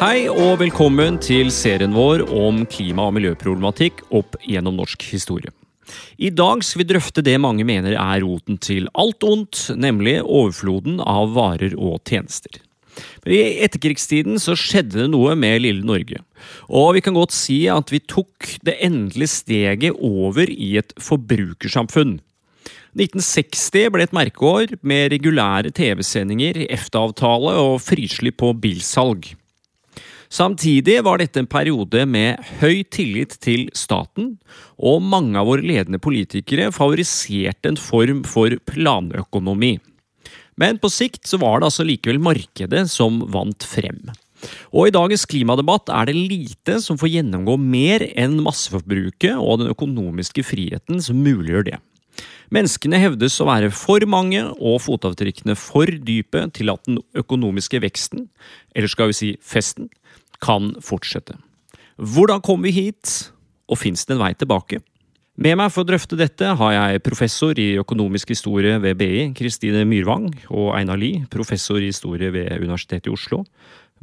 [0.00, 5.50] Hei og velkommen til serien vår om klima- og miljøproblematikk opp gjennom norsk historie.
[6.16, 11.02] I dag skal vi drøfte det mange mener er roten til alt ondt, nemlig overfloden
[11.04, 12.62] av varer og tjenester.
[13.28, 16.22] I etterkrigstiden så skjedde det noe med lille Norge.
[16.72, 22.22] Og vi kan godt si at vi tok det endelige steget over i et forbrukersamfunn.
[22.96, 29.34] 1960 ble et merkeår med regulære TV-sendinger, EFTA-avtale og frislipp på bilsalg.
[30.30, 34.36] Samtidig var dette en periode med høy tillit til staten,
[34.78, 39.74] og mange av våre ledende politikere favoriserte en form for planøkonomi.
[40.60, 44.04] Men på sikt så var det altså likevel markedet som vant frem.
[44.70, 49.74] Og i dagens klimadebatt er det lite som får gjennomgå mer enn masseforbruket og den
[49.74, 51.78] økonomiske friheten som muliggjør det.
[52.50, 58.26] Menneskene hevdes å være for mange og fotavtrykkene for dype til at den økonomiske veksten,
[58.74, 59.90] eller skal vi si festen,
[60.42, 61.36] kan fortsette.
[62.00, 63.30] Hvordan kom vi hit,
[63.70, 64.80] og fins det en vei tilbake?
[65.40, 69.86] Med meg for å drøfte dette har jeg professor i økonomisk historie ved BI, Kristine
[69.88, 73.44] Myrvang, og Einar Lie, professor i historie ved Universitetet i Oslo.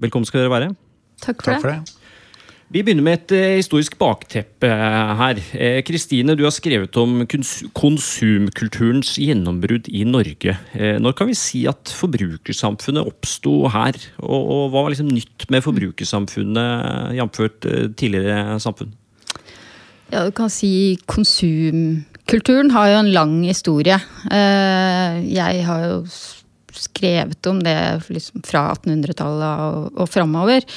[0.02, 0.72] Velkommen skal dere være.
[1.22, 1.97] Takk for, Takk for det.
[2.68, 5.40] Vi begynner med et eh, historisk bakteppe eh, her.
[5.56, 7.22] Eh, Kristine, du har skrevet om
[7.78, 10.58] konsumkulturens gjennombrudd i Norge.
[10.76, 13.96] Når kan vi si at forbrukersamfunnet oppsto her?
[14.20, 17.42] Og, hva var liksom nytt med forbrukersamfunnet jf.
[17.96, 18.92] tidligere samfunn?
[20.12, 24.00] Ja, du kan si konsumkulturen har jo en lang historie.
[24.28, 26.02] Jeg har jo
[26.78, 27.78] skrevet om det
[28.12, 30.68] liksom fra 1800-tallet og, og framover.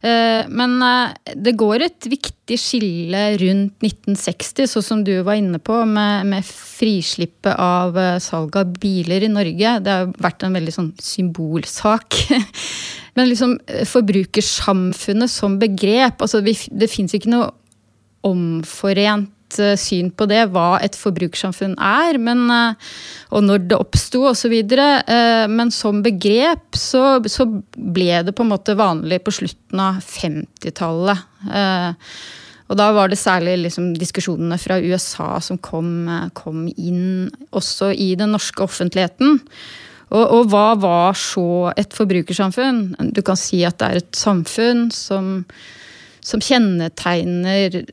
[0.00, 5.60] Eh, Men eh, det går et viktig skille rundt 1960, sånn som du var inne
[5.60, 9.76] på, med, med frislippet av eh, salg av biler i Norge.
[9.84, 12.16] Det har vært en veldig sånn symbolsak.
[13.18, 13.58] Men liksom
[13.90, 17.48] forbrukersamfunnet som begrep altså Det fins ikke noe
[18.24, 22.90] omforent eh, syn på det, hva et forbrukersamfunn er, men, eh,
[23.34, 24.54] og når det oppsto osv.
[25.50, 31.26] Men som begrep så, så ble det på en måte vanlig på slutten av 50-tallet.
[31.50, 32.12] Eh,
[32.70, 37.90] Og da var det særlig liksom diskusjonene fra USA som kom, eh, kom inn også
[37.90, 39.40] i den norske offentligheten.
[40.10, 43.12] Og, og hva var så et forbrukersamfunn?
[43.14, 45.44] Du kan si at det er et samfunn som,
[46.22, 47.84] som kjennetegner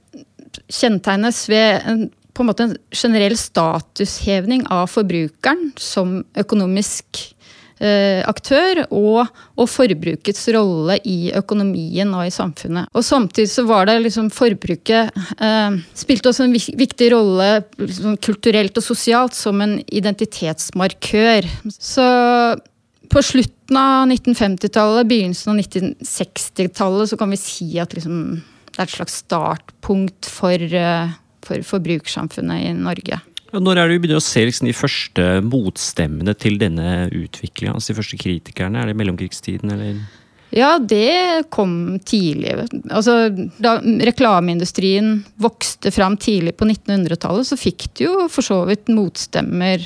[0.72, 7.23] kjennetegnes ved en, på en måte en generell statushevning av forbrukeren som økonomisk
[7.79, 9.27] eh, aktør, og,
[9.57, 12.91] og forbrukets rolle i økonomien og i samfunnet.
[12.94, 17.50] Og samtidig så var det liksom forbruket eh, Spilte også en viktig rolle
[17.81, 21.47] liksom, kulturelt og sosialt som en identitetsmarkør.
[21.73, 22.07] Så
[23.07, 28.41] på slutten av 1950-tallet, begynnelsen av 1960-tallet, så kan vi si at liksom,
[28.77, 33.17] det er et slags startpunkt for, eh, for forbrukersamfunnet i Norge.
[33.57, 37.73] Når er det vi begynner å se liksom de første motstemmene til denne utviklinga?
[37.73, 38.83] Altså de første kritikerne?
[38.83, 40.01] Er det mellomkrigstiden, eller?
[40.53, 42.53] Ja, det kom tidlig.
[42.93, 43.29] Altså,
[43.59, 49.81] da reklameindustrien vokste fram tidlig på 1900-tallet, så fikk det jo for så vidt motstemmer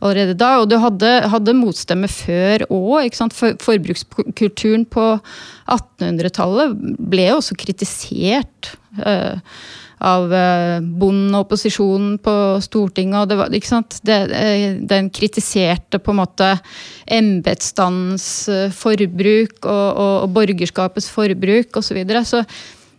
[0.00, 0.56] allerede da.
[0.60, 3.16] Og du hadde, hadde motstemme før òg.
[3.34, 5.08] For, forbrukskulturen på
[5.72, 8.76] 1800-tallet ble jo også kritisert.
[9.04, 9.40] eh,
[10.06, 13.22] av eh, bonden og opposisjonen på Stortinget.
[13.22, 13.96] og det var, ikke sant?
[14.04, 16.50] Det, eh, den kritiserte på en måte
[17.08, 18.26] embetsstandens
[18.76, 21.88] forbruk og, og, og borgerskapets forbruk osv.
[21.88, 22.24] Så, videre.
[22.28, 22.44] så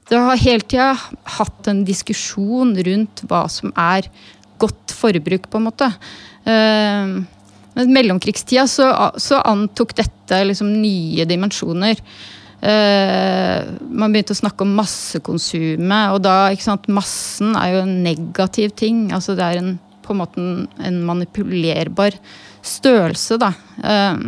[0.09, 0.89] det har hele tida
[1.37, 4.07] hatt en diskusjon rundt hva som er
[4.57, 5.91] godt forbruk, på en måte.
[6.47, 7.17] Eh,
[7.77, 8.87] Men mellomkrigstida så,
[9.21, 11.99] så antok dette liksom nye dimensjoner.
[12.57, 17.99] Eh, man begynte å snakke om massekonsumet, og da ikke sant, Massen er jo en
[18.01, 19.11] negativ ting.
[19.13, 22.17] altså Det er en, på en måte en, en manipulerbar
[22.65, 23.51] størrelse, da.
[23.83, 24.25] Eh,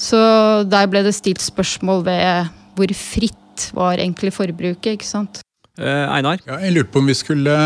[0.00, 0.20] så
[0.68, 5.40] der ble det stilt spørsmål ved hvor fritt var egentlig forbruket, ikke sant.
[5.80, 6.40] Eh, Einar?
[6.44, 7.56] Ja, jeg lurte på om vi skulle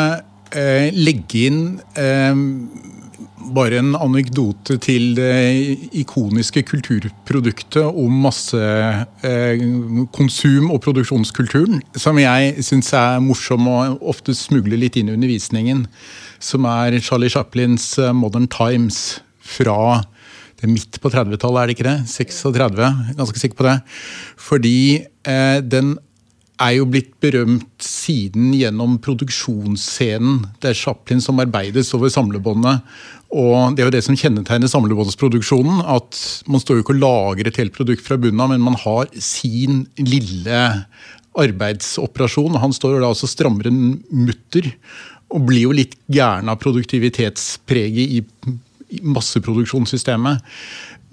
[0.55, 1.61] eh, legge inn
[1.99, 2.35] eh,
[3.55, 5.35] bare en anekdote til det
[5.97, 14.97] ikoniske kulturproduktet om massekonsum og produksjonskulturen, som jeg syns er morsom og ofte smugler litt
[15.01, 15.87] inn i undervisningen.
[16.43, 20.05] Som er Charlie Chaplins eh, 'Modern Times' fra
[20.55, 22.09] det er midt på 30-tallet, er det ikke det?
[22.09, 22.89] 36,
[23.19, 23.79] ganske sikker på det.
[24.41, 25.99] Fordi eh, den
[26.63, 30.45] er jo blitt berømt siden gjennom produksjonsscenen.
[30.63, 32.85] Det er Chaplin som arbeides over samlebåndet.
[33.35, 35.83] Og det er jo det som kjennetegner samlebåndsproduksjonen.
[35.91, 38.79] At man står jo ikke og lager et helt produkt fra bunnen av, men man
[38.85, 40.61] har sin lille
[41.35, 42.61] arbeidsoperasjon.
[42.63, 44.71] Han står jo da også strammer en mutter.
[45.35, 50.45] Og blir jo litt gæren av produktivitetspreget i masseproduksjonssystemet.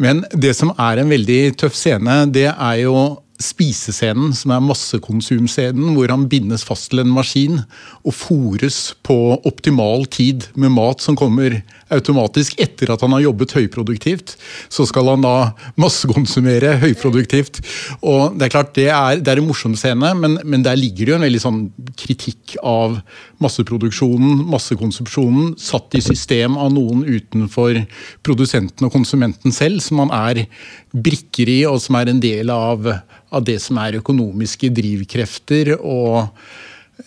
[0.02, 2.96] Men det som er en veldig tøff scene, det er jo
[3.42, 7.62] spisescenen, som er massekonsumscenen, hvor han bindes fast til en maskin
[8.06, 9.18] og fòres på
[9.48, 11.60] optimal tid med mat som kommer
[11.92, 14.36] automatisk etter at han har jobbet høyproduktivt.
[14.72, 17.62] Så skal han da massekonsumere høyproduktivt.
[18.02, 21.06] Og Det er klart, det er, det er en morsom scene, men, men, der ligger
[21.06, 21.62] det jo en veldig sånn
[22.00, 23.00] kritikk av
[23.44, 27.82] masseproduksjonen, massekonsumsjonen, satt i system av noen utenfor
[28.24, 30.46] produsenten og konsumenten selv, som man er
[30.92, 32.88] brikker i, og som er en del av
[33.31, 36.28] av det som er økonomiske drivkrefter og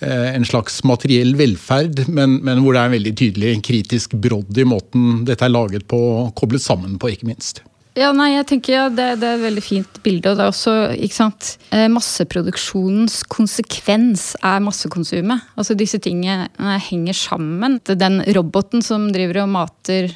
[0.01, 4.59] eh, en slags materiell velferd, men, men, hvor det er en veldig tydelig kritisk brodd
[4.59, 6.01] i måten dette er laget på,
[6.39, 7.65] koblet sammen på, ikke minst.
[7.95, 10.33] Ja, nei, jeg tenker ja, det, det, er et veldig fint bilde.
[10.33, 10.73] og det er også,
[11.07, 15.45] ikke sant, eh, Masseproduksjonens konsekvens er massekonsumet.
[15.55, 16.49] Altså Disse tingene
[16.89, 17.79] henger sammen.
[17.87, 20.11] Den roboten som driver og mater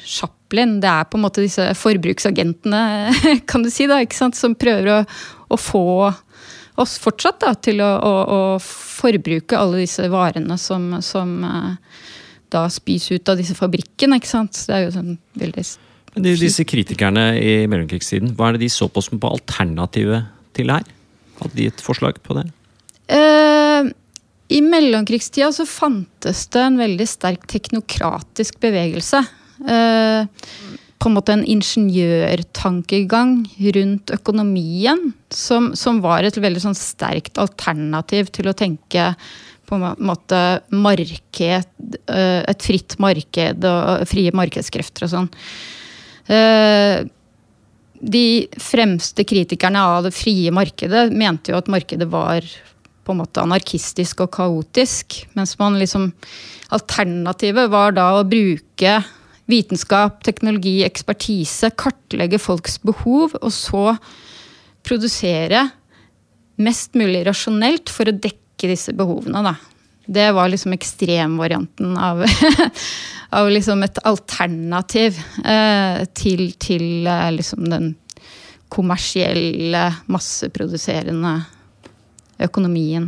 [0.49, 3.13] Chaplin, det er på en måte disse forbruksagentene
[3.49, 5.03] kan du si da, ikke sant, som prøver å,
[5.53, 6.09] å få
[6.79, 11.77] oss fortsatt da, til å, å, å, forbruke alle disse varene som, som uh,
[12.49, 14.17] da spys ut av disse fabrikkene.
[14.17, 14.57] ikke sant?
[14.65, 15.65] Det er jo sånn veldig
[16.17, 20.73] de, Disse kritikerne i mellomkrigstiden, hva er det de så på som på alternativet til
[20.73, 20.87] her?
[21.39, 22.47] Hadde de et forslag på det?
[23.11, 23.91] Uh,
[24.49, 29.21] I mellomkrigstida så fantes det en veldig sterk teknokratisk bevegelse.
[29.59, 30.23] Uh,
[30.99, 33.37] på en måte en ingeniørtankegang
[33.75, 39.13] rundt økonomien som, som var et veldig sånn sterkt alternativ til å tenke
[39.69, 40.39] på en måte
[40.73, 41.69] marked,
[42.09, 45.29] eh, et fritt marked og frie markedskrefter og sånn.
[46.35, 47.05] Eh,
[47.99, 48.25] de
[48.59, 52.43] fremste kritikerne av det frie markedet mente jo at markedet var
[53.05, 55.23] på en måte anarkistisk og kaotisk.
[55.37, 56.11] Mens man liksom
[56.69, 58.91] Alternativet var da å bruke
[59.49, 63.95] vitenskap, teknologi, ekspertise, kartlegge folks behov, og så
[64.85, 65.65] produsere
[66.59, 69.41] mest mulig rasjonelt for å dekke disse behovene.
[69.45, 69.55] Da.
[70.09, 72.23] Det var liksom ekstremvarianten av,
[73.39, 77.93] av liksom et alternativ eh, til, til eh, liksom den
[78.69, 81.39] kommersielle, masseproduserende
[82.45, 83.07] økonomien.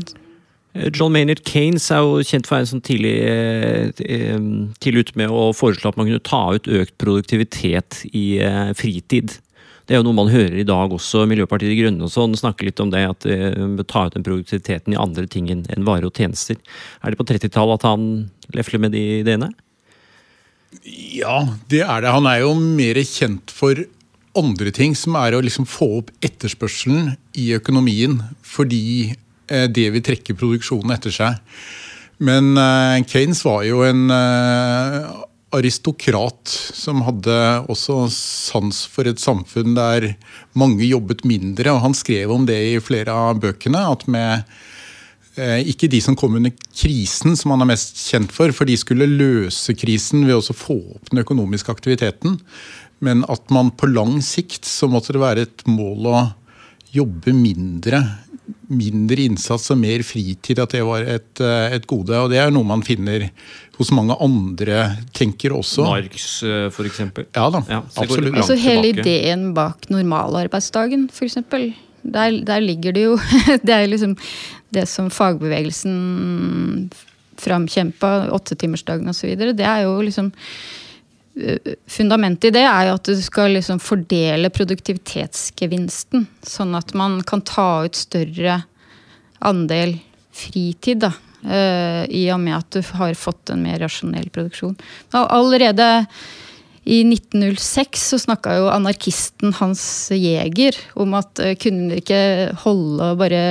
[0.73, 4.37] John Maynard Kanes er jo kjent for å være sånn tidlig, eh,
[4.79, 9.35] tidlig ute med å foreslå at man kunne ta ut økt produktivitet i eh, fritid.
[9.85, 11.25] Det er jo noe man hører i dag også.
[11.27, 13.01] Miljøpartiet De Grønne og sånn snakker litt om det.
[13.03, 16.55] At uh, ta ut den produktiviteten i andre ting enn varer og tjenester.
[17.01, 18.05] Er det på 30-tallet at han
[18.55, 19.49] lefler med de ideene?
[20.85, 22.13] Ja, det er det.
[22.13, 23.83] Han er jo mer kjent for
[24.39, 28.21] andre ting, som er å liksom få opp etterspørselen i økonomien.
[28.47, 29.17] Fordi Eh,
[29.71, 31.39] det vil trekke produksjonen etter seg.
[32.21, 35.07] Men eh, Keynes var jo en eh,
[35.57, 37.37] aristokrat som hadde
[37.71, 40.13] også sans for et samfunn der
[40.53, 41.73] mange jobbet mindre.
[41.73, 43.81] og Han skrev om det i flere av bøkene.
[43.91, 44.45] at med
[45.41, 49.07] ikke de som kom under krisen, som han er mest kjent for, for de skulle
[49.07, 52.35] løse krisen ved å få opp den økonomiske aktiviteten.
[52.99, 56.17] Men at man på lang sikt så måtte det være et mål å
[56.91, 58.03] jobbe mindre
[58.71, 62.15] mindre innsats og mer fritid, at det var et, eh, et, gode.
[62.17, 63.27] Og det er noe man finner
[63.77, 64.83] hos mange andre
[65.17, 65.85] tenkere også.
[65.87, 66.99] Marx, eh, f.eks.
[67.35, 68.35] Ja da, ja, absolutt.
[68.35, 71.39] Altså Hele ideen bak normalarbeidsdagen, f.eks.
[72.01, 73.17] Der, der ligger det jo
[73.67, 74.15] Det er liksom
[74.73, 76.89] det som fagbevegelsen
[77.41, 79.35] framkjempa, åttetimersdagen osv.
[79.37, 80.31] Det er jo liksom
[81.87, 86.25] fundamentet i det er jo at du skal liksom fordele produktivitetsgevinsten.
[86.43, 88.61] Sånn at man kan ta ut større
[89.39, 89.97] andel
[90.35, 91.05] fritid.
[91.07, 91.13] da,
[91.47, 94.75] uh, I og med at du har fått en mer rasjonell produksjon.
[95.15, 96.05] Allerede
[96.83, 102.23] i 1906 så snakka jo anarkisten Hans Jæger om at kunne vi ikke
[102.63, 103.43] holde og bare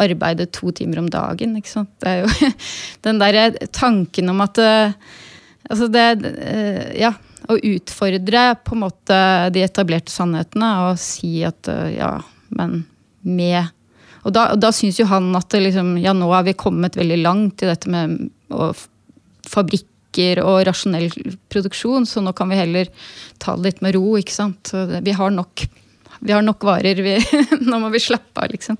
[0.00, 1.56] arbeide to timer om dagen.
[1.58, 1.92] ikke sant?
[2.00, 2.52] Det er jo
[3.06, 4.92] den derre tanken om at uh,
[5.68, 6.04] Altså det
[6.96, 7.10] Ja
[7.48, 9.18] å utfordre på en måte
[9.54, 12.12] de etablerte sannhetene og si at eh, ja,
[12.54, 12.82] men
[13.28, 13.74] med
[14.26, 17.18] Og da, og da syns jo han at liksom, ja, nå har vi kommet veldig
[17.22, 18.28] langt i dette med
[19.48, 21.08] fabrikker og rasjonell
[21.48, 22.90] produksjon, så nå kan vi heller
[23.40, 24.72] ta det litt med ro, ikke sant.
[24.74, 25.64] Vi har nok,
[26.18, 27.14] vi har nok varer, vi,
[27.70, 28.76] nå må vi slappe av, liksom.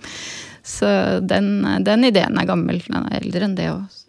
[0.69, 0.91] Så
[1.25, 2.83] den, den ideen er gammel.
[2.85, 4.03] Den er eldre enn det òg.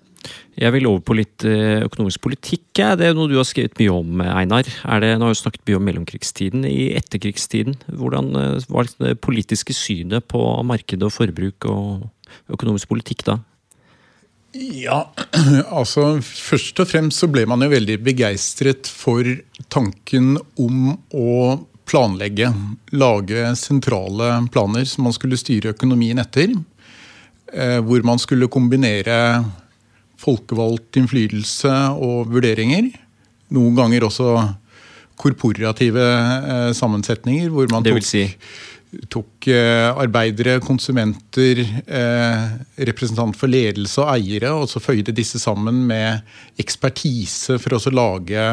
[0.59, 2.65] Jeg vil over på litt eh, økonomisk politikk.
[2.75, 4.67] Det er noe du har skrevet mye om, Einar.
[4.83, 6.65] Er det, nå har vi snakket mye om mellomkrigstiden.
[6.67, 12.09] I etterkrigstiden, hvordan eh, var det politiske synet på markedet og forbruk og
[12.51, 13.37] økonomisk politikk da?
[14.57, 15.05] Ja,
[15.79, 19.23] altså først og fremst så ble man jo veldig begeistret for
[19.71, 21.31] tanken om å
[21.89, 22.51] planlegge.
[22.99, 26.51] Lage sentrale planer som man skulle styre økonomien etter.
[27.53, 29.15] Eh, hvor man skulle kombinere
[30.19, 32.89] folkevalgt innflytelse og vurderinger.
[33.55, 34.33] Noen ganger også
[35.19, 38.25] korporative eh, sammensetninger, hvor man tok, si?
[39.11, 42.45] tok eh, arbeidere, konsumenter, eh,
[42.89, 46.23] representanter for ledelse og eiere, og så føyde disse sammen med
[46.61, 48.51] ekspertise for å lage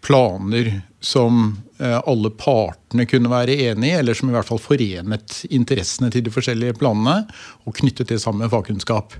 [0.00, 6.10] planer som alle partene kunne være enig i, eller som i hvert fall forenet interessene
[6.12, 7.22] til de forskjellige planene,
[7.64, 9.16] og knyttet det sammen med fagkunnskap.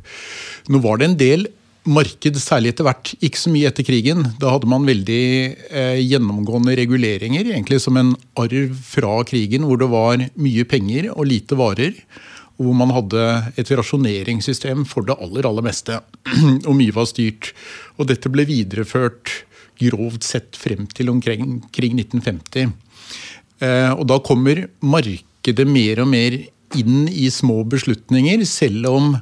[0.69, 1.47] Nå var det en del
[1.91, 4.25] marked, særlig etter hvert, ikke så mye etter krigen.
[4.41, 5.23] Da hadde man veldig
[5.69, 11.29] eh, gjennomgående reguleringer, egentlig som en arv fra krigen, hvor det var mye penger og
[11.31, 11.97] lite varer.
[12.61, 13.27] Og hvor man hadde
[13.61, 16.01] et rasjoneringssystem for det aller, aller meste.
[16.69, 17.53] og mye var styrt.
[17.99, 19.41] Og dette ble videreført
[19.81, 22.75] grovt sett frem til omkring, krig 1950.
[23.65, 26.37] Eh, og da kommer markedet mer og mer
[26.79, 29.15] inn i små beslutninger, selv om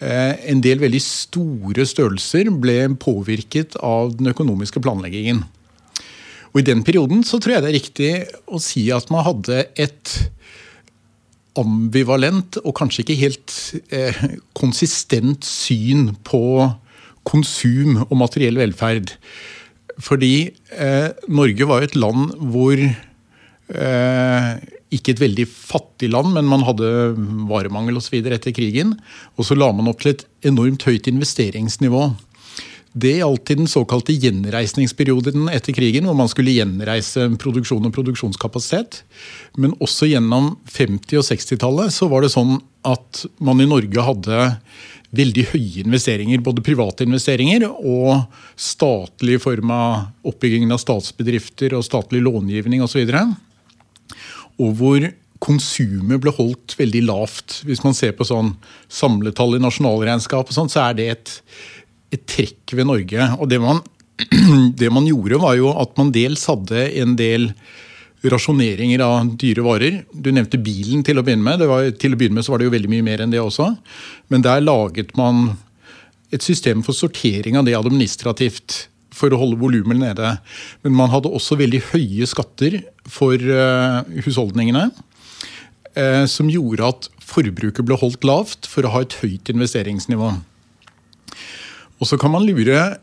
[0.00, 5.42] en del veldig store størrelser ble påvirket av den økonomiske planleggingen.
[6.50, 8.12] Og I den perioden så tror jeg det er riktig
[8.50, 10.14] å si at man hadde et
[11.58, 13.54] ambivalent og kanskje ikke helt
[13.94, 14.18] eh,
[14.56, 16.42] konsistent syn på
[17.28, 19.14] konsum og materiell velferd.
[20.00, 24.52] Fordi eh, Norge var jo et land hvor eh,
[24.90, 26.88] ikke et veldig fattig land, men man hadde
[27.50, 28.18] varemangel osv.
[28.26, 28.96] etter krigen.
[29.38, 32.08] Og så la man opp til et enormt høyt investeringsnivå.
[32.90, 39.04] Det gjaldt i den såkalte gjenreisningsperioden etter krigen, hvor man skulle gjenreise produksjon og produksjonskapasitet.
[39.62, 44.48] Men også gjennom 50- og 60-tallet så var det sånn at man i Norge hadde
[45.14, 46.42] veldig høye investeringer.
[46.42, 48.26] Både private investeringer og
[48.58, 53.38] statlig i form av oppbyggingen av statsbedrifter og statlig långivning osv og
[54.78, 55.06] hvor
[55.40, 57.60] konsumet ble holdt veldig lavt.
[57.66, 58.54] Hvis man ser på sånn
[58.92, 61.36] samletall i nasjonalregnskap, og sånt, så er det et,
[62.16, 63.30] et trekk ved Norge.
[63.40, 63.80] Og det man,
[64.80, 67.50] det man, gjorde, var jo at man dels hadde en del
[68.20, 70.02] rasjoneringer av dyre varer.
[70.12, 71.64] Du nevnte bilen til å begynne med.
[71.64, 73.72] Var, til å begynne med så var det jo veldig mye mer enn det også.
[74.28, 75.54] Men der laget man
[76.30, 78.84] et system for sortering av det administrativt
[79.20, 80.34] for å holde volumet nede.
[80.84, 84.88] Men man hadde også veldig høye skatter for uh, husholdningene.
[85.90, 90.32] Uh, som gjorde at forbruket ble holdt lavt for å ha et høyt investeringsnivå.
[92.00, 92.94] Og så kan man lure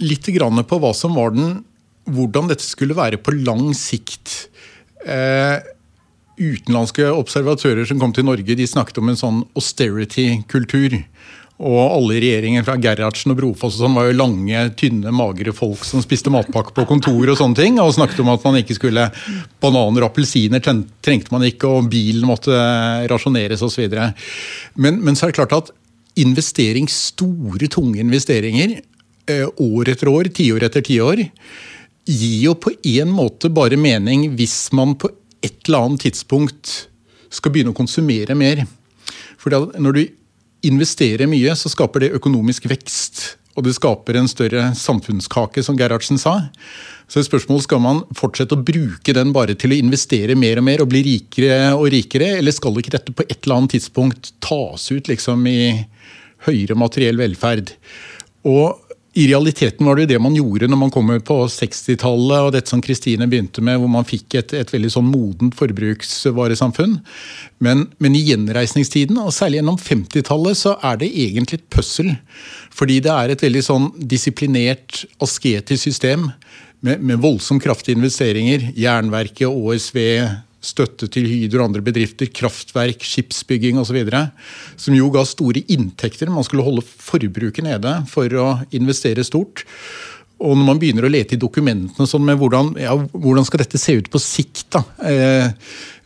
[0.00, 1.64] litt på hva som var den,
[2.06, 4.50] hvordan dette skulle være på lang sikt.
[5.02, 5.58] Uh,
[6.36, 11.00] utenlandske observatører som kom til Norge, de snakket om en sånn austerity-kultur.
[11.56, 15.54] Og alle i regjeringen fra Gerhardsen og Brofoss og sånn var jo lange, tynne, magre
[15.56, 17.78] folk som spiste matpakke på kontor og sånne ting.
[17.80, 19.06] Og snakket om at man ikke skulle
[19.62, 22.52] Bananer og appelsiner trengte man ikke, og bilen måtte
[23.08, 23.88] rasjoneres osv.
[24.76, 25.72] Men, men så er det klart at
[26.20, 28.76] investering, store, tunge investeringer
[29.28, 31.24] eh, år etter år, tiår etter tiår,
[32.06, 35.08] gir jo på en måte bare mening hvis man på
[35.44, 36.76] et eller annet tidspunkt
[37.32, 38.64] skal begynne å konsumere mer.
[39.40, 40.04] For når du
[40.66, 43.36] investerer mye, så skaper det økonomisk vekst.
[43.56, 46.34] Og det skaper en større samfunnskake, som Gerhardsen sa.
[47.08, 50.66] Så et spørsmål skal man fortsette å bruke den bare til å investere mer og
[50.68, 54.34] mer og bli rikere og rikere, eller skal ikke dette på et eller annet tidspunkt
[54.44, 55.86] tas ut liksom i
[56.48, 57.72] høyere materiell velferd?
[58.46, 58.85] Og
[59.16, 62.68] i realiteten var det jo det man gjorde når man kom på 60-tallet og dette
[62.68, 66.98] som Kristine begynte med, hvor man fikk et, et veldig sånn modent forbruksvaresamfunn.
[67.64, 72.12] Men, men, i gjenreisningstiden, og særlig gjennom 50-tallet, så er det egentlig et pøssel.
[72.76, 76.28] Fordi det er et veldig sånn disiplinert, asketisk system
[76.84, 78.68] med, med voldsomt kraftige investeringer.
[78.76, 80.02] Jernverket, ÅSV,
[80.66, 84.02] støtte til Hydro og andre bedrifter, kraftverk, skipsbygging osv.
[84.76, 86.32] Som jo ga store inntekter.
[86.32, 89.64] Man skulle holde forbruket nede for å investere stort.
[90.36, 93.80] Og når man begynner å lete i dokumentene sånn med hvordan, ja, hvordan skal dette
[93.80, 94.82] se ut på sikt, da?
[95.08, 95.46] Eh,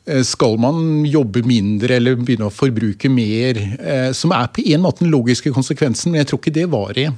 [0.07, 3.59] eh, skal man jobbe mindre eller begynne å forbruke mer?
[3.59, 7.01] Eh, som er på en måte den logiske konsekvensen, men jeg tror ikke det var
[7.01, 7.09] i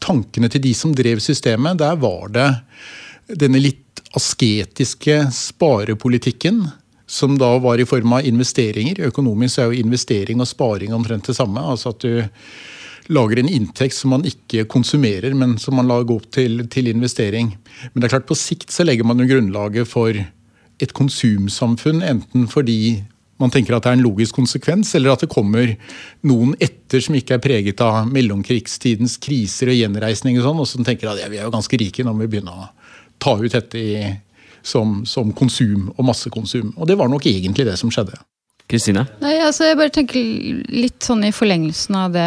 [0.00, 1.80] tankene til de som drev systemet.
[1.82, 2.48] Der var det
[3.38, 6.64] denne litt asketiske sparepolitikken
[7.10, 9.02] som da var i form av investeringer.
[9.10, 11.60] Økonomisk er jo investering og sparing omtrent det samme.
[11.60, 12.22] altså at du
[13.10, 17.56] lager en inntekt som man ikke konsumerer, men som man gå opp til, til investering.
[17.92, 20.14] Men det er klart på sikt så legger man jo grunnlaget for
[20.80, 23.02] et konsumsamfunn, enten fordi
[23.40, 25.72] man tenker at det er en logisk konsekvens, eller at det kommer
[26.28, 30.86] noen etter som ikke er preget av mellomkrigstidens kriser og gjenreisning og sånn, og som
[30.86, 32.68] tenker at ja, vi er jo ganske rike, nå må vi begynne å
[33.20, 34.10] ta ut dette i,
[34.62, 36.72] som, som konsum og massekonsum.
[36.76, 38.18] Og det var nok egentlig det som skjedde.
[38.70, 39.02] Kristine?
[39.18, 40.18] Nei, altså Jeg bare tenker
[40.70, 42.26] litt sånn i forlengelsen av det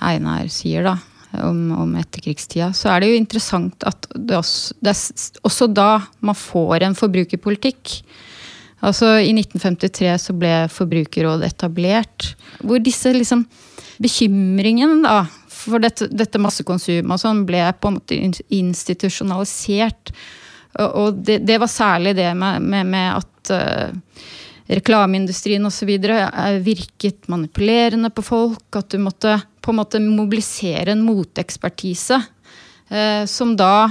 [0.00, 0.98] Einar sier, da.
[1.32, 2.74] Om, om etterkrigstida.
[2.76, 6.96] Så er det jo interessant at det, også, det er også da man får en
[6.98, 7.94] forbrukerpolitikk.
[8.84, 12.34] Altså I 1953 så ble Forbrukerrådet etablert.
[12.60, 13.46] Hvor disse liksom
[14.02, 15.22] bekymringene da,
[15.62, 18.18] for dette, dette massekonsumet og sånn ble på en måte
[18.52, 20.12] institusjonalisert.
[20.82, 24.22] Og det, det var særlig det med, med, med at uh,
[24.72, 25.90] reklameindustrien osv.
[26.64, 28.64] virket manipulerende på folk.
[28.78, 32.22] At du måtte på en måte mobilisere en motekspertise.
[32.92, 33.90] Uh, som da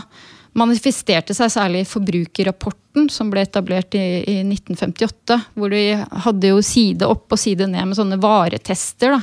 [0.58, 5.38] manifesterte seg særlig i Forbrukerrapporten, som ble etablert i, i, 1958.
[5.56, 5.84] Hvor de
[6.26, 9.16] hadde jo side opp og side ned med sånne varetester.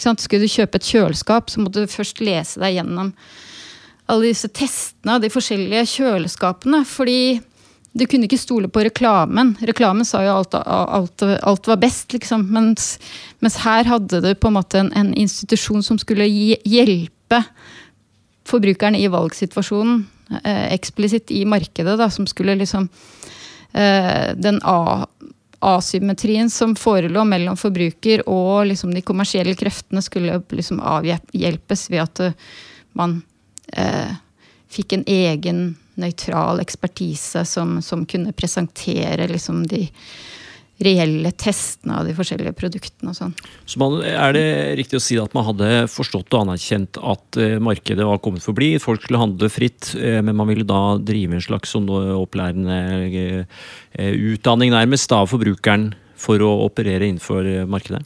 [0.00, 3.12] Skulle du kjøpe et kjøleskap, så måtte du først lese deg gjennom
[4.10, 6.80] alle disse testene av de forskjellige kjøleskapene.
[6.88, 7.20] Fordi
[7.92, 9.52] du kunne ikke stole på reklamen.
[9.66, 12.46] Reklamen sa jo alt, alt, alt var best, liksom.
[12.54, 12.94] Mens,
[13.44, 17.42] mens, her hadde du på en måte en, en institusjon som skulle hjelpe
[18.48, 20.00] forbrukerne i valgsituasjonen
[20.70, 22.88] eksplisitt i markedet, da, som skulle liksom
[23.72, 24.60] eh, Den
[25.60, 32.22] asymmetrien som forelå mellom forbruker og liksom de kommersielle kreftene, skulle liksom avhjelpes ved at
[32.24, 32.38] eh,
[32.96, 33.20] man
[33.72, 34.14] eh,
[34.72, 35.62] fikk en egen
[36.00, 39.84] nøytral ekspertise som, som kunne presentere liksom de
[40.80, 43.32] reelle testene av de forskjellige produktene og sånn.
[43.68, 44.44] Så man, Er det
[44.80, 48.54] riktig å si at man hadde forstått og anerkjent at uh, markedet var kommet for
[48.54, 48.72] å bli?
[48.80, 52.78] Folk skulle handle fritt, uh, men man ville da drive en slags sånn opplærende
[53.10, 53.66] uh,
[53.98, 58.02] utdanning nærmest av forbrukeren for å operere innenfor markedet?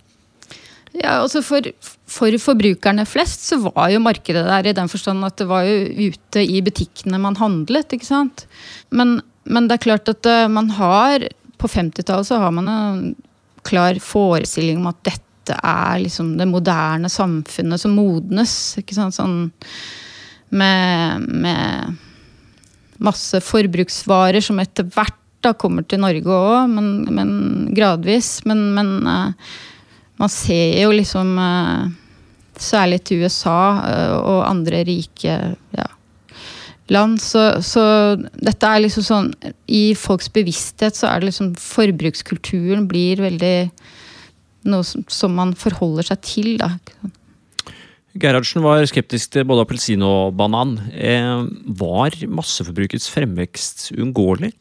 [0.94, 1.66] Ja, altså for,
[2.06, 6.10] for, forbrukerne flest så var jo markedet der i den forstand at det var jo
[6.14, 7.96] ute i butikkene man handlet.
[7.96, 8.46] ikke sant?
[8.94, 11.26] Men, men det er klart at man har
[11.64, 13.14] på 50-tallet så har man en
[13.64, 18.52] klar forestilling om at dette er liksom det moderne samfunnet som modnes.
[18.80, 19.38] ikke sant, sånn
[20.54, 21.96] med, med
[23.02, 27.32] masse forbruksvarer som etter hvert da kommer til Norge òg, men, men,
[27.76, 28.38] gradvis.
[28.48, 29.52] Men, men uh,
[30.20, 31.92] man ser jo liksom uh,
[32.54, 35.32] Særlig til USA uh, og andre rike
[35.74, 35.83] ja,
[36.92, 37.20] land.
[37.22, 37.82] Så, så,
[38.34, 39.30] dette er liksom sånn
[39.72, 43.56] I folks bevissthet så er det liksom Forbrukskulturen blir veldig
[44.70, 46.74] noe som, som man forholder seg til, da.
[48.14, 50.76] Gerhardsen var skeptisk til både appelsin og banan.
[50.94, 51.48] Eh,
[51.80, 54.52] var masseforbrukets fremvekst uunngåelig?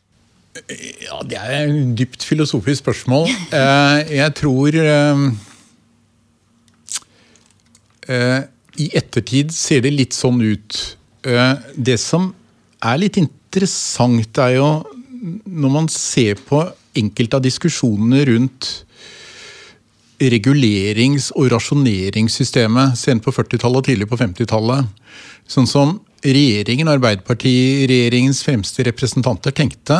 [1.01, 3.29] Ja, Det er et dypt filosofisk spørsmål.
[3.53, 5.21] Eh, jeg tror eh,
[8.09, 8.41] eh,
[8.77, 12.31] I ettertid ser det litt sånn ut det som
[12.83, 14.69] er litt interessant, er jo
[15.47, 16.63] når man ser på
[16.99, 18.71] enkelte av diskusjonene rundt
[20.23, 24.89] regulerings- og rasjoneringssystemet sent på 40-tallet og tidlig på 50-tallet.
[25.49, 29.99] Sånn som regjeringen, Arbeiderpartiregjeringens fremste representanter tenkte,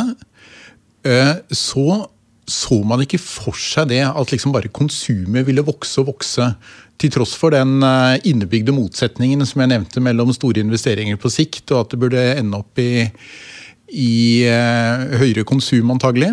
[1.04, 2.06] eh, så
[2.50, 6.50] så man ikke for seg det at liksom bare konsumet ville vokse og vokse.
[7.00, 11.66] Til tross for den eh, innebygde motsetningen som jeg nevnte mellom store investeringer på sikt,
[11.72, 13.08] og at det burde ende opp i,
[13.94, 16.32] i uh, høyere konsum, antagelig,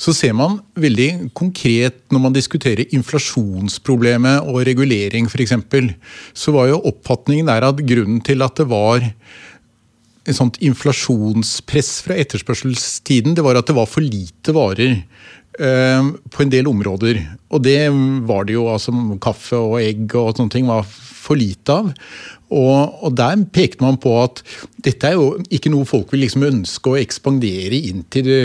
[0.00, 5.56] så ser man veldig konkret når man diskuterer inflasjonsproblemet og regulering f.eks.,
[6.36, 9.06] så var jo oppfatningen der at grunnen til at det var
[10.28, 14.98] et sånt inflasjonspress fra etterspørselstiden, det var at det var for lite varer.
[15.58, 17.18] Eh, på en del områder.
[17.50, 17.90] Og det
[18.28, 18.68] var det jo.
[18.70, 21.90] altså Kaffe og egg og sånne ting var for lite av.
[22.48, 24.40] Og, og, der pekte man på at
[24.84, 28.38] dette er jo ikke noe folk vil liksom ønske å ekspandere inn til det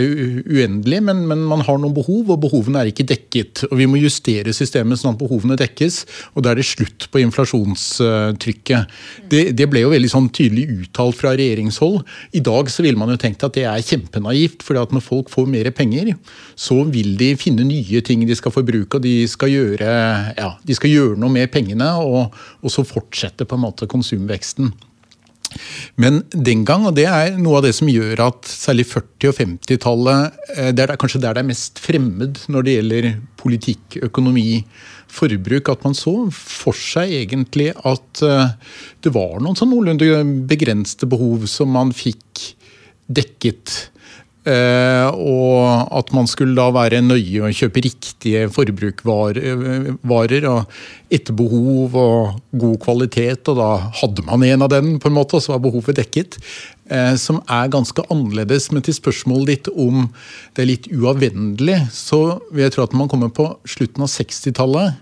[0.44, 3.64] uendelige, men, men, man har noen behov, og behovene er ikke dekket.
[3.70, 6.02] Og vi må justere systemet sånn at behovene dekkes,
[6.34, 8.92] og da er det slutt på inflasjonstrykket.
[9.30, 12.02] Det, det ble jo veldig sånn tydelig uttalt fra regjeringshold.
[12.36, 15.48] I dag så ville man jo tenkt at det er kjempenaivt, for når folk får
[15.48, 16.12] mer penger,
[16.60, 19.88] så vil de finne nye ting de skal forbruke, og de skal gjøre,
[20.36, 24.74] ja, de skal gjøre noe med pengene, og, og så fortsette på en måte konsumveksten.
[26.00, 29.38] Men den gang, og det er noe av det som gjør at særlig 40- og
[29.38, 33.08] 50-tallet eh, Det er kanskje der det er mest fremmed når det gjelder
[33.40, 34.64] politikk, økonomi,
[35.14, 38.54] forbruk, at man så for seg egentlig at eh,
[39.04, 42.48] det var noen sånn noenlunde begrensede behov som man fikk
[43.04, 43.93] dekket
[44.44, 50.74] og at man skulle da være nøye og kjøpe riktige forbruksvarer og
[51.14, 53.48] etter behov og god kvalitet.
[53.48, 53.70] Og da
[54.02, 56.36] hadde man en av den, på en måte, og så var behovet dekket.
[56.92, 58.68] Uh, som er ganske annerledes.
[58.72, 60.10] Men til spørsmålet ditt om
[60.52, 64.12] det er litt uavvendelig, så vil jeg tro at når man kommer på slutten av
[64.12, 65.00] 60-tallet,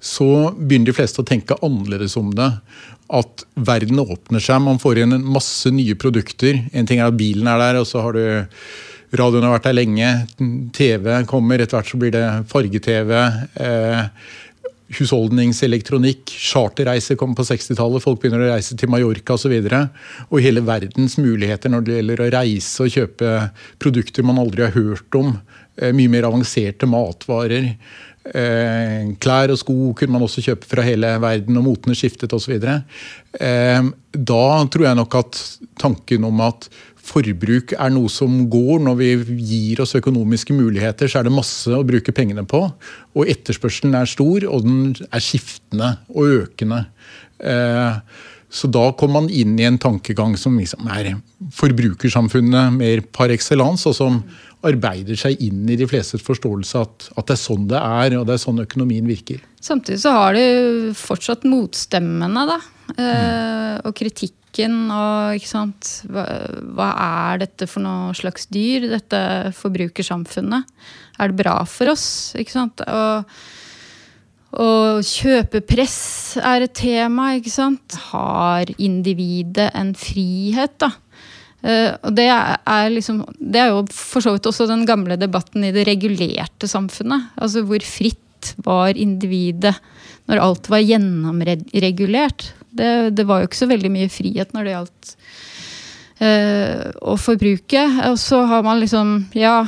[0.00, 0.26] så
[0.56, 2.48] begynner de fleste å tenke annerledes om det
[3.10, 4.62] at verden åpner seg.
[4.62, 6.62] Man får inn en masse nye produkter.
[6.72, 8.22] En ting er at bilen er der, og så har du
[9.10, 10.10] Radioen har vært der lenge.
[10.76, 11.58] TV kommer.
[11.58, 13.10] Etter hvert så blir det farge-TV.
[13.58, 14.04] Eh,
[14.98, 16.30] husholdningselektronikk.
[16.30, 18.02] Charterreiser kommer på 60-tallet.
[18.04, 19.56] Folk begynner å reise til Mallorca osv.
[19.58, 23.34] Og, og hele verdens muligheter når det gjelder å reise og kjøpe
[23.82, 25.34] produkter man aldri har hørt om.
[25.80, 27.72] Eh, mye mer avanserte matvarer.
[28.20, 32.58] Eh, klær og sko kunne man også kjøpe fra hele verden, og motene skiftet osv.
[32.60, 35.42] Eh, da tror jeg nok at
[35.80, 36.68] tanken om at
[37.10, 41.72] forbruk er noe som går når vi gir oss økonomiske muligheter, så er det masse
[41.72, 42.66] å bruke pengene på.
[43.16, 46.84] Og etterspørselen er stor, og den er skiftende og økende.
[48.50, 51.12] Så da kommer man inn i en tankegang som liksom er
[51.54, 54.18] forbrukersamfunnet mer par excellence, og som
[54.66, 58.26] arbeider seg inn i de flestes forståelse at, at, det er sånn det er, og
[58.28, 59.40] det er sånn økonomien virker.
[59.62, 62.58] Samtidig så har du fortsatt motstemmene, da.
[62.98, 63.78] Eh.
[63.86, 66.26] Og kritikken og ikke sant hva,
[66.74, 69.22] hva, er dette for noe slags dyr, dette
[69.56, 70.68] forbrukersamfunnet?
[71.22, 72.34] Er det bra for oss?
[72.40, 72.82] Ikke sant?
[72.84, 73.30] Og,
[74.50, 77.94] og kjøpepress er et tema, ikke sant.
[78.10, 80.90] Har individet en frihet, da?
[81.60, 85.66] Uh, og det er, liksom, det er jo for så vidt også den gamle debatten
[85.68, 87.34] i det regulerte samfunnet.
[87.36, 89.74] Altså hvor fritt var individet
[90.30, 92.48] når alt var gjennomregulert.
[92.70, 95.12] Det, det var jo ikke så veldig mye frihet når det gjaldt
[96.24, 97.84] uh, å forbruke.
[98.08, 99.62] Og så har man liksom Ja,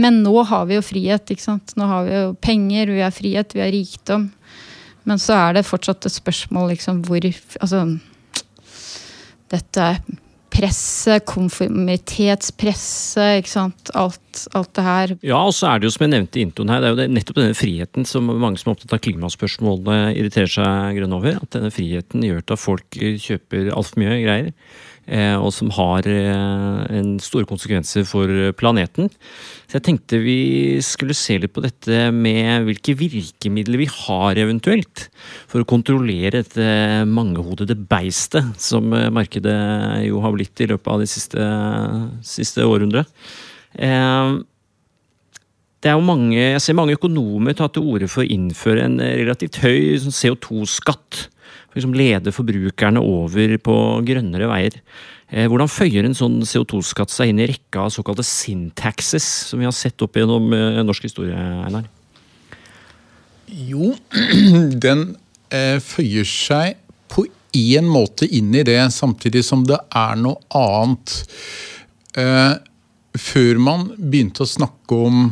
[0.00, 1.74] men nå har vi jo frihet, ikke sant.
[1.78, 4.30] Nå har vi jo penger, vi har frihet, vi har rikdom.
[5.08, 7.24] Men så er det fortsatt et spørsmål liksom hvor
[7.60, 7.78] Altså
[9.50, 9.84] dette
[10.50, 13.90] presset, konformitetspresset, ikke sant.
[13.98, 15.12] Alt, alt, det her.
[15.26, 16.98] Ja, og så er det jo som jeg nevnte i introen her, det er jo
[17.16, 21.32] nettopp denne friheten som mange som er opptatt av klimaspørsmålene irriterer seg grønn over.
[21.40, 24.48] At denne friheten gjør at folk kjøper altfor mye greier.
[25.10, 29.08] Eh, og som har eh, en store konsekvenser for planeten.
[29.66, 35.08] Så jeg tenkte vi skulle se litt på dette med hvilke virkemidler vi har eventuelt
[35.50, 39.56] for å kontrollere dette mangehodede beistet som eh, markedet
[40.06, 41.50] jo har blitt i løpet av de siste,
[42.26, 43.10] siste århundret.
[45.80, 50.14] Mange, jeg ser mange økonomer ta til orde for å innføre en relativt høy sånn
[50.14, 51.24] CO2-skatt
[51.74, 54.78] liksom lede forbrukerne over på grønnere veier.
[55.30, 59.68] Eh, hvordan føyer en sånn CO2-skatt seg inn i rekka av såkalte syntaxes, som vi
[59.68, 61.86] har sett opp gjennom eh, norsk historie, Einar?
[63.50, 63.92] Jo,
[64.86, 65.12] den
[65.54, 66.80] eh, føyer seg
[67.10, 71.16] på én måte inn i det, samtidig som det er noe annet.
[73.18, 75.24] Før man begynte å snakke om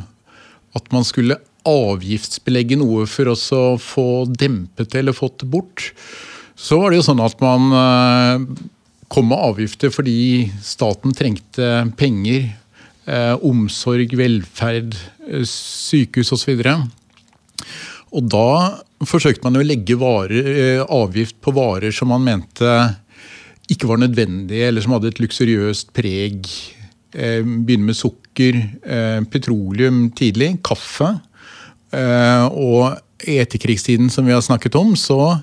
[0.79, 3.37] at man skulle avgiftsbelegge noe for å
[3.83, 5.93] få dempet eller fått bort,
[6.59, 8.65] så var det jo sånn at man eh,
[9.13, 12.51] kom med avgifter fordi staten trengte penger.
[13.09, 14.97] Eh, omsorg, velferd,
[15.29, 16.59] eh, sykehus osv.
[16.59, 16.89] Og,
[18.11, 18.49] og da
[19.07, 22.73] forsøkte man å legge varer, avgift på varer som man mente
[23.71, 26.49] ikke var nødvendige, eller som hadde et luksuriøst preg.
[27.13, 28.57] Begynne med sukker,
[29.29, 31.11] petroleum tidlig, kaffe.
[31.93, 35.37] Og i etterkrigstiden, som vi har snakket om, så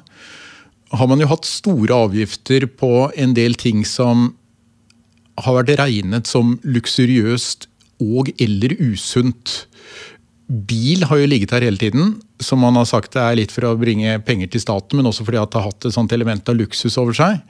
[0.99, 4.33] har man jo hatt store avgifter på en del ting som
[5.41, 7.67] har vært regnet som luksuriøst
[8.03, 9.65] og eller usunt.
[10.47, 13.67] Bil har jo ligget her hele tiden, som man har sagt det er litt for
[13.67, 16.59] å bringe penger til staten, men også fordi det har hatt et sånt element av
[16.59, 17.41] luksus over seg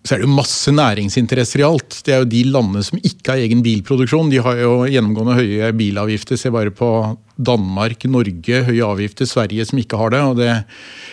[0.00, 1.98] så er det jo masse næringsinteresser i alt.
[2.06, 4.30] Det er jo de landene som ikke har egen bilproduksjon.
[4.32, 6.40] De har jo gjennomgående høye bilavgifter.
[6.40, 6.88] Se bare på
[7.36, 9.28] Danmark, Norge, høye avgifter.
[9.28, 10.22] Sverige som ikke har det.
[10.24, 10.54] og Det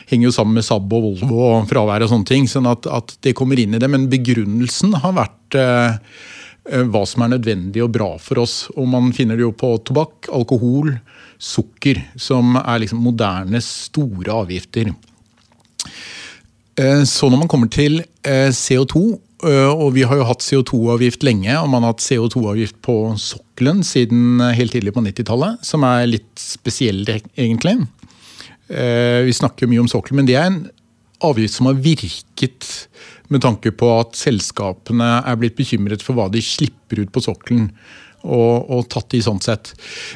[0.08, 2.48] henger jo sammen med Saab og Volvo og fravær og sånne ting.
[2.48, 3.92] sånn at, at, det kommer inn i det.
[3.92, 6.00] Men begrunnelsen har vært eh,
[6.88, 8.56] hva som er nødvendig og bra for oss.
[8.78, 10.96] Og man finner det jo på tobakk, alkohol,
[11.36, 14.96] sukker, som er liksom moderne, store avgifter.
[16.78, 19.02] Eh, så når man kommer til eh, CO2,
[19.50, 23.82] eh, og vi har jo hatt CO2-avgift lenge, og man har hatt CO2-avgift på sokkelen
[23.86, 27.80] siden helt tidlig på 90-tallet, som er litt spesiell, egentlig.
[28.68, 30.64] Vi snakker mye om sokkelen, men det er en
[31.24, 32.68] avgift som har virket
[33.32, 37.72] med tanke på at selskapene er blitt bekymret for hva de slipper ut på sokkelen.
[38.28, 39.72] Og, og, tatt i sånn sett.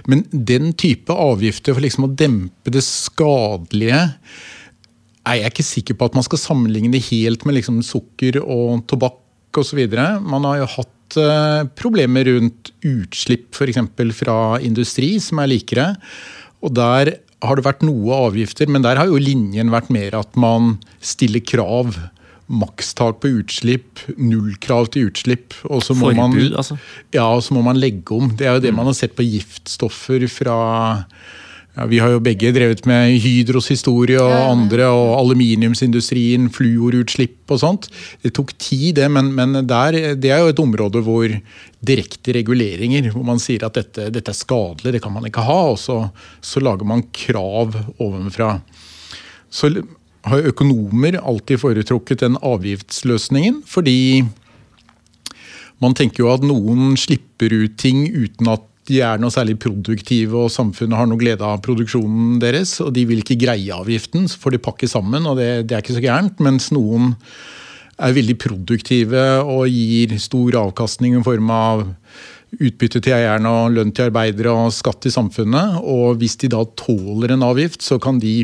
[0.09, 4.01] Men den type avgifter for liksom å dempe det skadelige
[5.27, 8.85] er jeg ikke sikker på at man skal sammenligne det helt med liksom sukker og
[8.89, 9.81] tobakk osv.
[10.25, 13.81] Man har jo hatt uh, problemer rundt utslipp f.eks.
[14.17, 15.91] fra industri, som er likere.
[16.61, 20.37] Og der har det vært noe avgifter, men der har jo linjen vært mer at
[20.39, 21.97] man stiller krav.
[22.51, 25.55] Makstak på utslipp, nullkrav til utslipp.
[25.69, 26.75] Og så må Forbud, man, altså?
[27.15, 28.33] Ja, og så må man legge om.
[28.35, 28.81] Det er jo det mm.
[28.81, 30.57] man har sett på giftstoffer fra
[31.75, 37.51] ja, Vi har jo begge drevet med Hydros historie og ja, andre, og aluminiumsindustrien, fluorutslipp
[37.53, 37.87] og sånt.
[38.23, 41.31] Det tok tid, det, men, men der, det er jo et område hvor
[41.79, 45.61] direkte reguleringer, hvor man sier at dette, dette er skadelig, det kan man ikke ha,
[45.71, 46.03] og så,
[46.43, 48.57] så lager man krav ovenfra.
[49.51, 49.71] Så
[50.27, 54.25] har økonomer alltid foretrukket den avgiftsløsningen, fordi
[55.81, 60.39] man tenker jo at noen slipper ut ting uten at de er noe særlig produktive
[60.45, 62.73] og samfunnet har noe glede av produksjonen deres.
[62.83, 65.85] Og de vil ikke greie avgiften, så får de pakke sammen, og det, det er
[65.85, 66.41] ikke så gærent.
[66.41, 67.13] Mens noen
[68.01, 71.85] er veldig produktive og gir stor avkastning i form av
[72.51, 75.77] utbytte til eierne og lønn til arbeidere og skatt til samfunnet.
[75.85, 78.41] Og hvis de da tåler en avgift, så kan de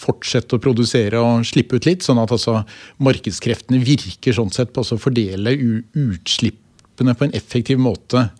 [0.00, 2.06] fortsette å produsere og slippe ut litt.
[2.06, 2.62] Sånn at altså
[3.04, 6.62] markedskreftene virker sånn sett på å fordele utslipp
[7.00, 8.30] utslippene på en effektiv måte.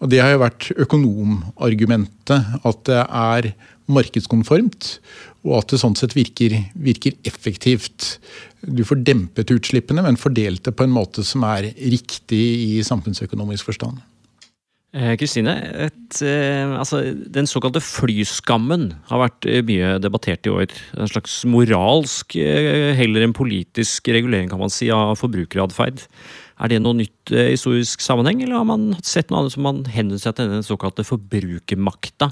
[0.00, 3.54] Og Det har jo vært økonomargumentet, at det er
[3.88, 4.98] markedskonformt.
[5.46, 8.18] Og at det sånn sett virker, virker effektivt.
[8.62, 13.64] Du får dempet utslippene, men fordelt det på en måte som er riktig i samfunnsøkonomisk
[13.70, 14.00] forstand.
[14.96, 20.72] Eh, Kristine, eh, altså, den såkalte flyskammen har vært eh, mye debattert i år.
[20.96, 26.06] En slags moralsk, heller enn politisk regulering kan man si, av forbrukeratferd.
[26.56, 29.82] Er det noe nytt i historisk sammenheng, eller har man sett noe annet som man
[29.84, 32.30] henvender seg til den såkalte forbrukermakta,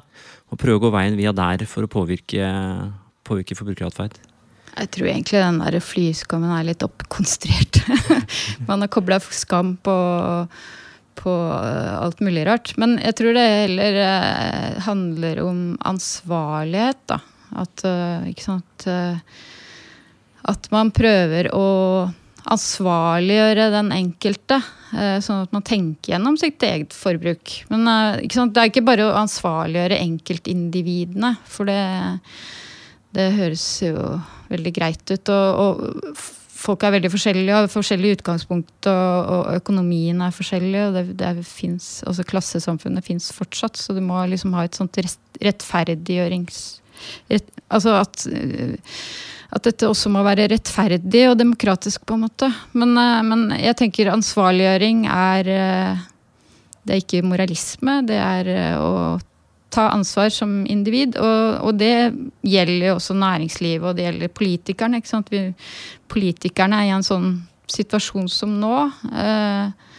[0.49, 2.47] og prøver å gå veien via der for å påvirke,
[3.29, 4.17] påvirke forbrukeratferd?
[4.75, 7.79] Jeg tror egentlig den der flyskammen er litt oppkonstruert.
[8.69, 9.95] man har kobla skam på,
[11.21, 12.73] på alt mulig rart.
[12.81, 17.21] Men jeg tror det heller eh, handler om ansvarlighet, da.
[17.61, 19.21] At, eh, sant eh,
[20.51, 21.67] At man prøver å
[22.53, 24.61] ansvarliggjøre den enkelte.
[24.95, 27.57] Eh, sånn at man tenker gjennom sitt eget forbruk.
[27.73, 31.81] Men eh, det er ikke bare å ansvarliggjøre enkeltindividene, for det,
[33.17, 33.97] det høres jo
[34.53, 35.33] veldig greit ut.
[35.35, 36.25] Og, og,
[36.65, 40.87] folk er veldig forskjellige, og forskjellig utgangspunkt, og, og, økonomien er forskjellig.
[40.87, 45.01] og det, det finnes, altså Klassesamfunnet fins fortsatt, så du må liksom ha et sånt
[45.43, 46.65] rettferdiggjørings...
[47.69, 48.27] Altså at
[49.55, 52.49] at dette også må være rettferdig og demokratisk, på en måte.
[52.75, 56.11] Men, eh, men jeg tenker ansvarliggjøring er eh,
[56.85, 59.17] Det er ikke moralisme, det er eh, å
[59.73, 61.17] ta ansvar som individ.
[61.17, 62.13] Og, og det
[62.45, 65.01] gjelder jo også næringslivet, og det gjelder politikerne.
[65.31, 65.41] Vi,
[66.13, 67.31] politikerne er i en sånn
[67.73, 68.77] situasjon som nå.
[69.17, 69.94] Eh,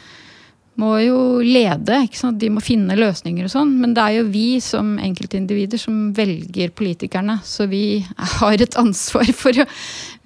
[0.82, 2.02] må jo lede.
[2.40, 3.74] De må finne løsninger og sånn.
[3.82, 7.40] Men det er jo vi som enkeltindivider som velger politikerne.
[7.48, 8.02] Så vi
[8.40, 9.68] har et ansvar for å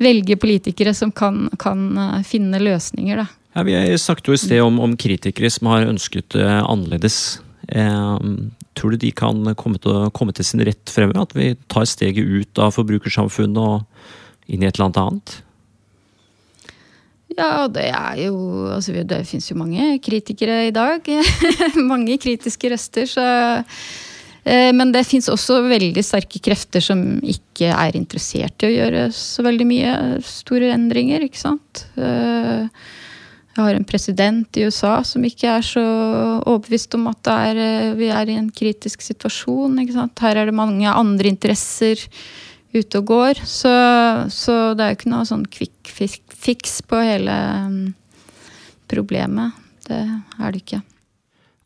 [0.01, 3.27] velge politikere som kan, kan eh, finne løsninger, da.
[3.57, 7.39] Ja, vi snakket jo i sted om, om kritikere som har ønsket det uh, annerledes.
[7.67, 8.19] Eh,
[8.77, 11.25] tror du de kan komme til, komme til sin rett fremover?
[11.25, 15.35] At vi tar steget ut av forbrukersamfunnet og inn i et eller annet annet?
[17.39, 18.36] Ja, det er jo
[18.75, 21.08] altså, Det fins jo mange kritikere i dag.
[21.91, 23.25] mange kritiske røster, så
[24.43, 29.10] eh, Men det fins også veldig sterke krefter som ikke er interessert i å gjøre
[29.15, 29.93] så veldig mye
[30.25, 31.86] store endringer, ikke sant.
[31.95, 32.67] Eh,
[33.60, 35.82] jeg har en president i USA som ikke er så
[36.47, 39.80] overbevist om at er, eh, vi er i en kritisk situasjon.
[40.19, 41.99] Her er det mange andre interesser
[42.71, 43.41] ute og går.
[43.43, 43.73] Så,
[44.32, 45.91] så det er jo ikke noe sånn quick
[46.39, 47.36] fix på hele
[47.67, 47.82] um,
[48.91, 49.58] problemet.
[49.88, 50.82] Det er det ikke.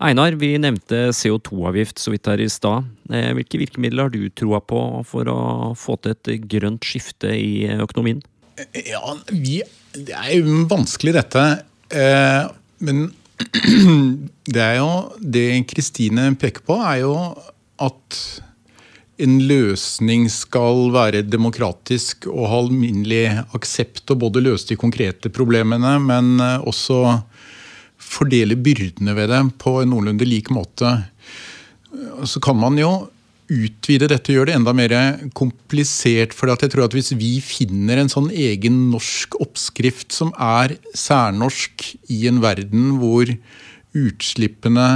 [0.03, 2.89] Einar, vi nevnte CO2-avgift så vidt her i stad.
[3.13, 5.39] Eh, hvilke virkemidler har du troa på for å
[5.79, 8.19] få til et grønt skifte i økonomien?
[8.75, 9.61] Ja, vi,
[9.93, 11.43] Det er jo vanskelig, dette.
[11.93, 12.49] Eh,
[12.83, 13.05] men
[14.53, 17.15] det er jo Det Kristine peker på, er jo
[17.81, 18.19] at
[19.21, 25.97] en løsning skal være demokratisk og ha alminnelig aksept og både løse de konkrete problemene,
[26.01, 27.19] men også
[28.01, 30.95] fordele byrdene ved det på en noenlunde lik måte.
[32.25, 32.91] Så kan man jo
[33.53, 34.93] utvide dette, og gjøre det enda mer
[35.37, 36.33] komplisert.
[36.35, 41.91] For jeg tror at hvis vi finner en sånn egen norsk oppskrift som er særnorsk
[42.13, 43.29] i en verden hvor
[43.93, 44.87] utslippene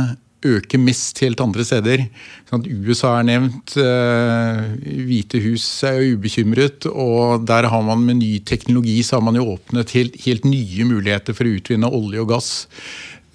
[0.45, 2.05] øker mest helt andre steder.
[2.53, 3.75] USA er nevnt.
[3.81, 4.63] Eh,
[5.07, 6.87] Hvite hus er ubekymret.
[6.91, 10.87] Og der har man med ny teknologi så har man jo åpnet helt, helt nye
[10.87, 12.51] muligheter for å utvinne olje og gass.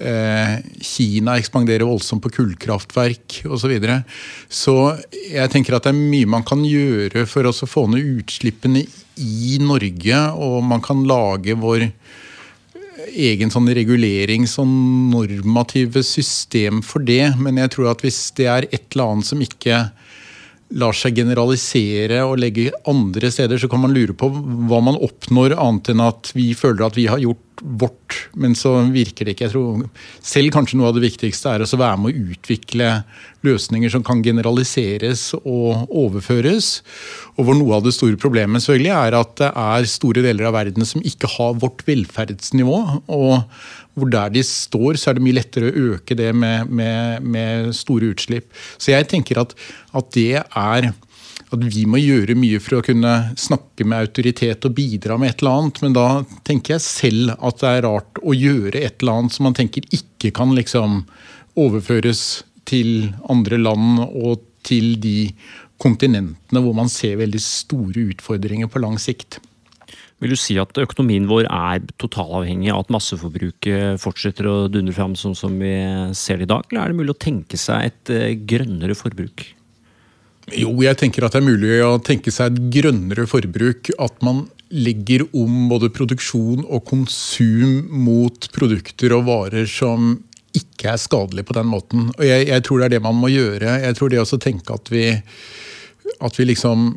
[0.02, 3.60] Eh, Kina ekspanderer voldsomt på kullkraftverk osv.
[3.62, 4.02] Så, videre.
[4.50, 4.76] så
[5.12, 8.86] jeg tenker at det er mye man kan gjøre for å få ned utslippene
[9.18, 10.24] i Norge.
[10.38, 11.90] Og man kan lage vår
[13.08, 17.34] egen sånn regulerings- og normative system for det.
[17.38, 19.84] Men jeg tror at hvis det er et eller annet som ikke
[20.80, 25.56] lar seg generalisere og legge andre steder, så kan man lure på hva man oppnår,
[25.60, 29.46] annet enn at vi føler at vi har gjort vårt, men så virker det ikke.
[29.46, 29.84] Jeg tror
[30.24, 32.88] selv kanskje noe av det viktigste er å være med å utvikle
[33.46, 36.72] løsninger som kan generaliseres og overføres.
[37.36, 40.56] Og hvor noe av det store problemet selvfølgelig er at det er store deler av
[40.58, 42.82] verden som ikke har vårt velferdsnivå.
[43.06, 43.38] og
[43.94, 47.72] hvor der de står, så er det mye lettere å øke det med, med, med
[47.76, 48.48] store utslipp.
[48.80, 49.52] Så jeg tenker at,
[49.92, 50.92] at det er
[51.56, 55.42] at vi må gjøre mye for å kunne snakke med autoritet og bidra med et
[55.42, 55.82] eller annet.
[55.84, 56.06] Men da
[56.48, 59.86] tenker jeg selv at det er rart å gjøre et eller annet som man tenker
[59.94, 61.02] ikke kan liksom
[61.60, 65.32] overføres til andre land og til de
[65.82, 69.40] kontinentene hvor man ser veldig store utfordringer på lang sikt.
[70.22, 75.16] Vil du si at økonomien vår er totalavhengig av at masseforbruket fortsetter å dundre fram
[75.18, 75.72] sånn som vi
[76.14, 79.48] ser det i dag, eller er det mulig å tenke seg et eh, grønnere forbruk?
[80.58, 83.92] Jo, jeg tenker at det er mulig å tenke seg et grønnere forbruk.
[84.02, 90.14] At man legger om både produksjon og konsum mot produkter og varer som
[90.56, 92.10] ikke er skadelige på den måten.
[92.16, 93.78] Og jeg, jeg tror det er det man må gjøre.
[93.86, 95.06] Jeg tror det også tenke at vi,
[96.20, 96.92] at vi liksom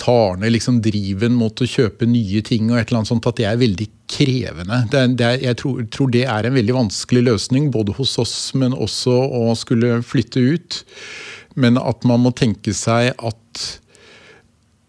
[0.00, 3.36] tar ned liksom driven mot å kjøpe nye ting, og et eller annet sånt, at
[3.40, 4.80] det er veldig krevende.
[4.90, 8.16] Det er, det er, jeg tror, tror, det er en veldig vanskelig løsning, både hos
[8.22, 10.80] oss, men også å skulle flytte ut.
[11.60, 13.64] Men at man må tenke seg at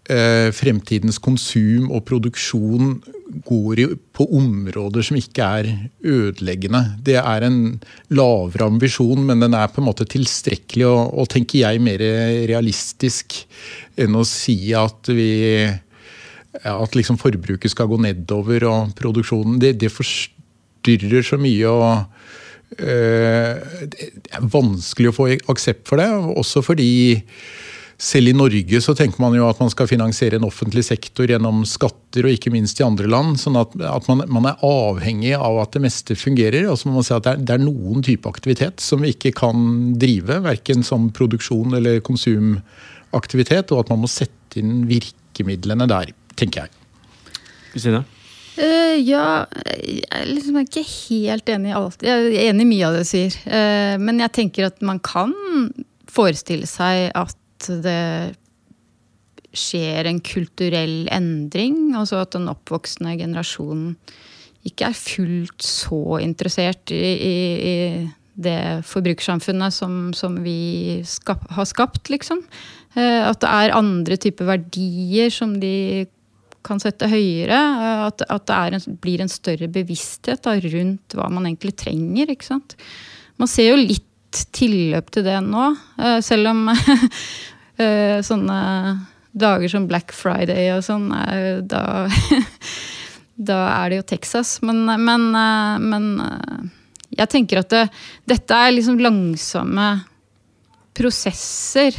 [0.10, 2.98] eh, fremtidens konsum og produksjon
[3.46, 3.82] går
[4.16, 5.70] på områder som ikke er
[6.06, 6.82] ødeleggende.
[7.06, 7.80] Det er en
[8.14, 12.04] lavere ambisjon, men den er på en måte tilstrekkelig og, og tenker jeg mer
[12.50, 13.42] realistisk
[14.00, 15.32] enn å si at vi
[16.64, 19.58] at liksom forbruket skal gå nedover og produksjonen.
[19.60, 21.68] Det, det forstyrrer så mye.
[21.68, 22.06] og
[22.76, 26.10] det er vanskelig å få aksept for det.
[26.36, 26.90] Også fordi
[27.96, 31.62] selv i Norge så tenker man jo at man skal finansiere en offentlig sektor gjennom
[31.70, 33.40] skatter, og ikke minst i andre land.
[33.40, 36.68] sånn at, at man, man, er avhengig av at det meste fungerer.
[36.72, 39.14] Og så må man si at det er, det er noen type aktivitet som vi
[39.16, 45.88] ikke kan drive, verken som produksjon eller konsumaktivitet, og at man må sette inn virkemidlene
[45.92, 46.76] der, tenker jeg.
[47.72, 48.04] Kristine?
[48.56, 49.44] Uh, ja,
[49.84, 52.06] jeg er liksom ikke helt enig i alt.
[52.06, 53.36] Jeg er enig i mye av det du sier.
[53.44, 55.34] Uh, men jeg tenker at man kan
[56.12, 58.36] forestille seg at det
[59.56, 61.96] skjer en kulturell endring.
[62.00, 63.96] Altså at den oppvoksende generasjonen
[64.66, 67.36] ikke er fullt så interessert i, i,
[67.70, 67.76] i
[68.36, 72.42] det forbrukersamfunnet som, som vi skap, har skapt, liksom.
[72.96, 76.08] Uh, at det er andre typer verdier som de
[76.66, 77.60] kan sette høyere.
[78.08, 82.34] At, at det en, blir en større bevissthet da, rundt hva man egentlig trenger.
[82.34, 82.78] ikke sant?
[83.42, 84.12] Man ser jo litt
[84.56, 85.68] tilløp til det nå,
[86.02, 86.66] eh, selv om
[87.84, 88.60] eh, sånne
[89.36, 91.10] dager som Black Friday og sånn,
[91.68, 91.84] da,
[93.50, 94.58] da er det jo Texas.
[94.66, 96.10] Men, men, eh, men
[97.16, 97.86] jeg tenker at det,
[98.36, 99.90] dette er liksom langsomme
[100.96, 101.96] prosesser.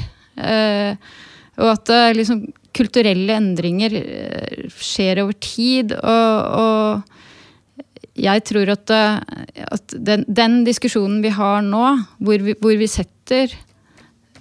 [1.57, 2.43] Og at liksom
[2.77, 5.95] kulturelle endringer eh, skjer over tid.
[5.97, 11.85] Og, og jeg tror at, eh, at den, den, diskusjonen vi har nå,
[12.19, 13.53] hvor vi, hvor vi setter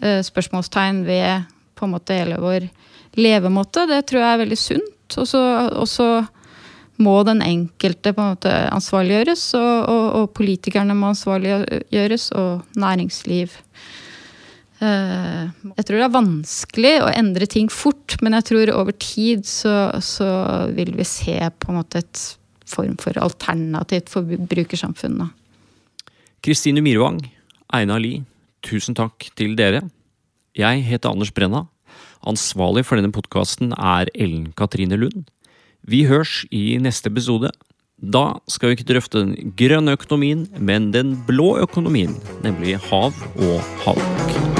[0.01, 2.69] uh, spørsmålstegn ved på en måte hele vår
[3.19, 5.17] levemåte, det tror jeg er veldig sunt.
[5.19, 6.07] Og så
[7.03, 13.51] må den enkelte på en måte ansvarliggjøres, og, og, og politikerne må ansvarliggjøres, og næringsliv.
[14.85, 15.43] Eh,
[15.77, 19.73] jeg tror det er vanskelig å endre ting fort, men jeg tror over tid så,
[20.03, 20.29] så
[20.75, 22.23] vil vi se på en måte et
[22.69, 25.21] form for alternativt forbrukersamfunn.
[26.45, 27.21] Kristine Mirvang,
[27.73, 28.25] Einar Lie,
[28.65, 29.85] tusen takk til dere.
[30.57, 31.65] Jeg heter Anders Brenna.
[32.25, 35.25] Ansvarlig for denne podkasten er Ellen Katrine Lund.
[35.85, 37.51] Vi hørs i neste episode.
[38.01, 43.73] Da skal vi ikke drøfte den grønne økonomien, men den blå økonomien, nemlig hav og
[43.85, 44.54] havbruk.